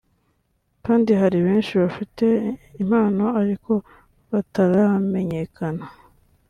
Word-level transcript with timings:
kandi 0.85 1.11
hari 1.21 1.37
benshi 1.45 1.71
bafite 1.81 2.25
impano 2.81 3.23
ariko 3.41 3.71
bataramenyekana 4.31 5.85